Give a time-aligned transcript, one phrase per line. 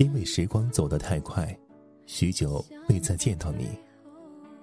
[0.00, 1.54] 因为时光走得太快，
[2.06, 3.66] 许久未再见到你；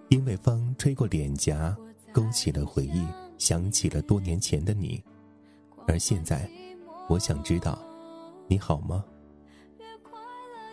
[0.10, 1.78] 因为风吹过脸颊，
[2.12, 3.06] 勾起了回忆，
[3.38, 5.00] 想起了多年前的你。
[5.88, 6.50] 而现在，
[7.08, 7.78] 我想知道，
[8.48, 9.06] 你好吗？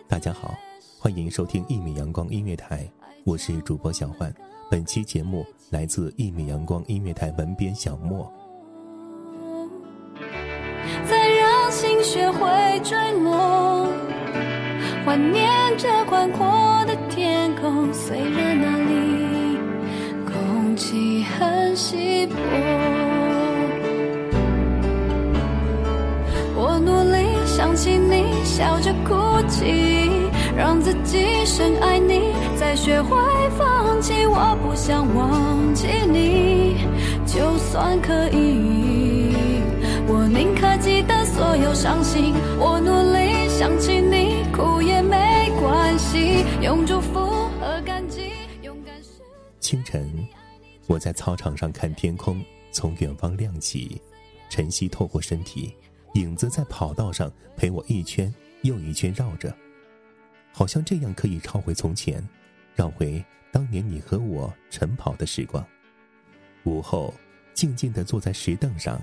[0.07, 0.55] 大家好，
[0.97, 2.91] 欢迎收听一米阳光音乐台，
[3.23, 4.33] 我是主播小焕。
[4.67, 8.33] 本期节目来自一米阳光音乐台文编小莫。
[11.07, 13.87] 再让心学会坠落，
[15.05, 17.93] 怀念着宽阔的天空。
[17.93, 19.59] 虽然那里
[20.25, 22.35] 空气很稀薄，
[26.55, 29.13] 我努力想起你，笑着哭
[29.47, 30.09] 泣，
[30.57, 33.15] 让自己深爱你，再学会
[33.55, 34.25] 放弃。
[34.25, 36.77] 我不想忘记你，
[37.27, 39.35] 就算可以。
[40.07, 47.19] 我宁可记得所有伤心，我努力想起你，哭也没关系，用祝福
[47.59, 49.21] 和感激，勇敢是。
[49.59, 50.09] 清晨，
[50.87, 54.01] 我在操场上看天空从远方亮起，
[54.49, 55.75] 晨曦透过身体，
[56.13, 59.53] 影子在跑道上陪我一圈又一圈绕着，
[60.53, 62.25] 好像这样可以超回从前，
[62.75, 63.21] 绕回
[63.51, 65.65] 当年你和我晨跑的时光。
[66.63, 67.13] 午后，
[67.53, 69.01] 静静地坐在石凳上，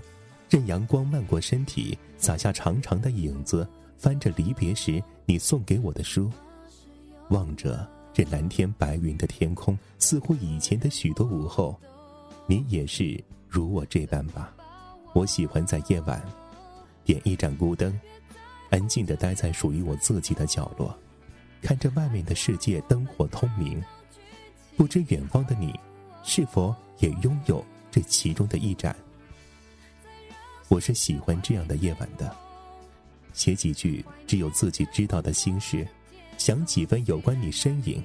[0.48, 3.68] 任阳光漫过身体，洒下长长的影子，
[3.98, 6.31] 翻着离别时你送给我的书，
[7.31, 11.78] 望着这蓝天白云的天空，似乎以前的许多午后，
[12.47, 14.55] 你也是如我这般吧。
[15.15, 16.22] 我喜欢在夜晚，
[17.05, 17.99] 点一盏孤灯，
[18.71, 20.97] 安静地待在属于我自己的角落，
[21.60, 23.83] 看着外面的世界灯火通明。
[24.77, 25.78] 不知远方的你，
[26.25, 28.97] 是否也拥有这其中的一盏？
[30.69, 32.34] 我是喜欢这样的夜晚的，
[33.32, 35.87] 写几句只有自己知道的心事，
[36.38, 38.03] 想几分有关你身影。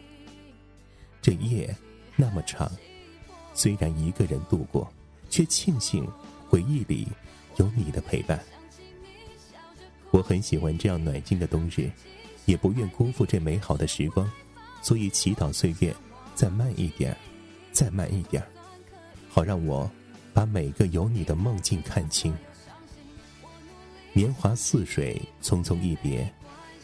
[1.22, 1.76] 这夜
[2.16, 2.72] 那么长，
[3.54, 4.92] 虽然一个人度过，
[5.30, 6.08] 却庆幸
[6.48, 7.08] 回忆里
[7.58, 8.42] 有你的陪伴。
[10.12, 11.92] 我很喜欢这样暖心的冬日，
[12.46, 14.32] 也不愿辜负这美好的时光，
[14.82, 15.94] 所以祈祷岁月
[16.34, 17.16] 再慢一点，
[17.74, 18.42] 再慢一点，
[19.28, 19.90] 好让我
[20.34, 22.34] 把每个有你的梦境看清。
[24.18, 26.28] 年华似水，匆匆一别，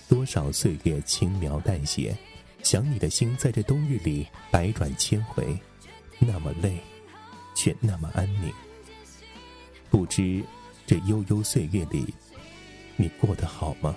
[0.08, 2.16] 多少岁月轻描淡写，
[2.62, 5.58] 想你的心在这冬日里百转千回，
[6.20, 6.78] 那么累，
[7.56, 8.54] 却那么安宁。
[9.90, 10.44] 不知
[10.86, 12.14] 这悠悠岁月里，
[12.98, 13.96] 你过得好吗？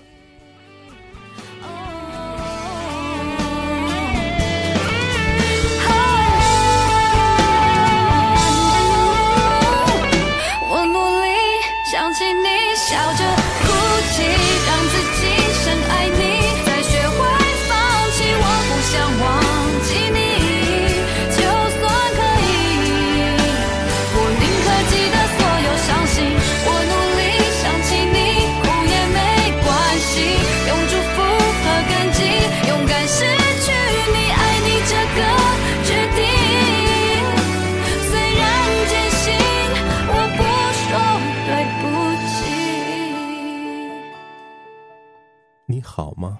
[45.96, 46.38] 好吗？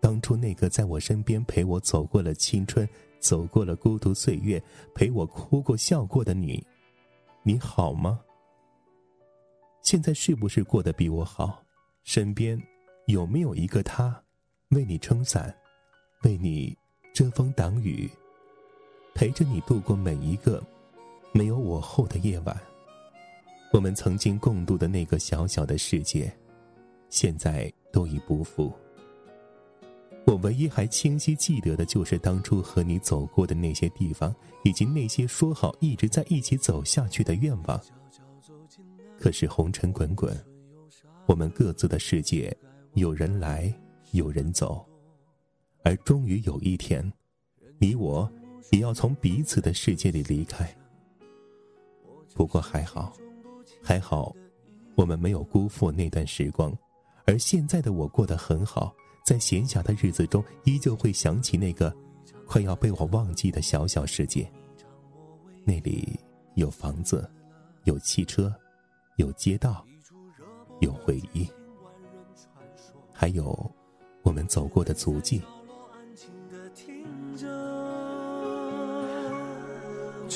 [0.00, 2.84] 当初那个在我身边陪我走过了青春，
[3.20, 4.60] 走过了孤独岁月，
[4.96, 6.60] 陪我哭过笑过的你，
[7.44, 8.20] 你好吗？
[9.82, 11.62] 现在是不是过得比我好？
[12.02, 12.60] 身边
[13.06, 14.20] 有没有一个他，
[14.70, 15.54] 为你撑伞，
[16.24, 16.76] 为你
[17.14, 18.10] 遮风挡雨，
[19.14, 20.60] 陪着你度过每一个
[21.30, 22.60] 没有我后的夜晚？
[23.72, 26.36] 我们曾经共度的那个小小的世界，
[27.08, 28.72] 现在都已不复。
[30.26, 34.34] 我唯一还清晰记得的，就是当初和你走过的那些地方，
[34.64, 37.80] 以及那些说好一直在一起走下去的愿望。
[39.18, 40.34] 可是红尘滚滚，
[41.26, 42.56] 我们各自的世界，
[42.94, 43.72] 有人来，
[44.12, 44.86] 有人走，
[45.82, 47.12] 而终于有一天，
[47.78, 48.30] 你我
[48.70, 50.72] 也要从彼此的世界里离开。
[52.34, 53.12] 不过还好，
[53.82, 54.34] 还好，
[54.94, 56.72] 我们没有辜负那段时光，
[57.30, 58.94] 而现在的我过得很好，
[59.24, 61.94] 在闲暇的日子中，依旧会想起那个
[62.46, 64.50] 快要被我忘记的小小世界。
[65.64, 66.18] 那里
[66.54, 67.30] 有房子，
[67.84, 68.52] 有汽车。
[69.16, 69.84] 有街道，
[70.80, 71.46] 有回忆，
[73.12, 73.70] 还有
[74.22, 75.42] 我们走过的足迹。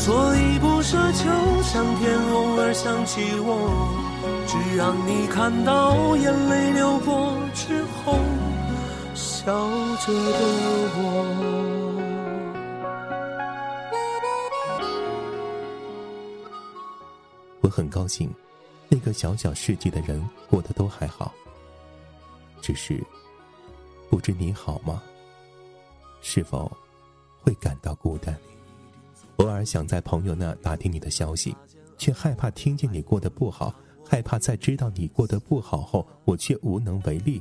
[0.00, 1.28] 所以不奢求
[1.62, 3.92] 上天偶尔想起我，
[4.46, 8.18] 只让你看到眼泪流过之后
[9.14, 9.44] 笑
[9.98, 10.38] 着的
[10.96, 11.04] 我。
[17.60, 18.32] 我很高兴。
[18.88, 21.30] 那个小小世界的人过得都还好，
[22.62, 22.98] 只是
[24.08, 25.02] 不知你好吗？
[26.22, 26.72] 是否
[27.42, 28.34] 会感到孤单？
[29.40, 31.56] 偶尔想在朋友那打听你的消息，
[31.96, 37.40] 却害怕听见你过得不好，害怕在知道你过得不好后，我却无能为力。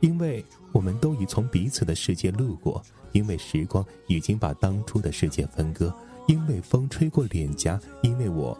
[0.00, 5.94] 因为我们都已从彼此的世界路过，因为时光已经把当初的世界分割，
[6.26, 8.58] 因为风吹过脸颊，因为我。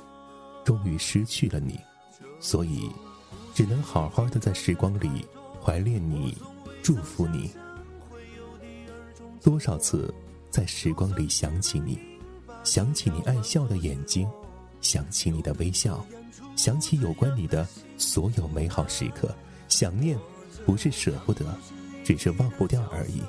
[0.65, 1.81] 终于失去了你，
[2.41, 2.91] 所以
[3.55, 5.27] 只能好好的在时光里
[5.61, 6.37] 怀念你，
[6.83, 7.51] 祝福你。
[9.43, 10.15] 多少次
[10.51, 11.99] 在时光里想起你，
[12.69, 14.29] 想起你爱笑的眼睛，
[14.83, 16.05] 想起你的微笑，
[16.55, 17.67] 想起有关你的
[17.97, 19.35] 所有美好时刻。
[19.69, 20.19] 想念
[20.67, 21.47] 不是舍不得，
[22.05, 23.23] 只是忘不掉而已。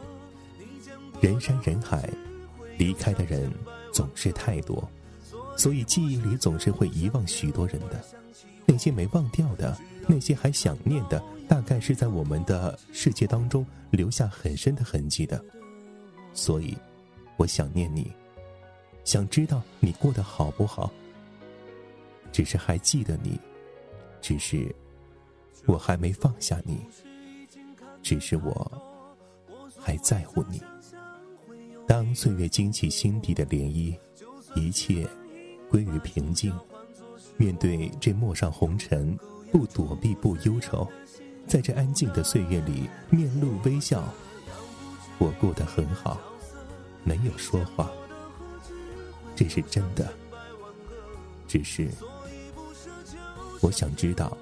[1.22, 2.10] 人山人海，
[2.78, 3.50] 离开的人
[3.94, 4.86] 总是太多。
[5.56, 8.04] 所以记忆里总是会遗忘许多人的，
[8.66, 15.42] 那些没忘掉的，那些还想念的，大概是在我们的世界当中留下很深的痕迹的。
[16.34, 16.78] 所以，
[17.38, 18.12] 我想念你，
[19.10, 20.92] 想知道你过得好不好。
[22.32, 23.40] 只是还记得你，
[24.22, 24.72] 只是
[25.66, 26.86] 我还没放下你，
[28.04, 28.72] 只是我
[29.80, 30.62] 还在乎你。
[31.88, 33.98] 当岁月惊起心底的涟漪，
[34.56, 35.10] 一切。
[35.72, 36.54] 归于平静，
[37.36, 39.18] 面对这陌上红尘，
[39.52, 40.88] 不躲避，不忧愁，
[41.48, 44.04] 在这安静的岁月里，面露微笑。
[45.18, 46.20] 我过得很好，
[47.04, 47.92] 没有说话，
[49.40, 50.06] 这是真的。
[51.48, 51.88] 只是，
[53.62, 54.38] 我想知道，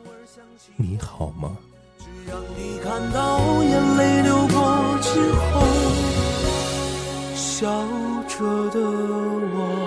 [0.76, 1.56] 你好吗？
[2.00, 5.62] 只让你看到眼泪流过之后，
[7.36, 7.68] 笑
[8.28, 9.87] 着的我。